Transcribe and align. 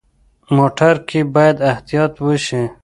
موټر 0.55 0.95
کې 1.07 1.19
باید 1.35 1.57
احتیاط 1.71 2.13
وشي. 2.25 2.63